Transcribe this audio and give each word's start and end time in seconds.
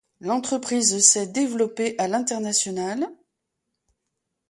L’entreprise 0.19 0.97
s’est 1.07 1.27
développée 1.27 1.93
à 1.99 2.07
l’international. 2.07 3.07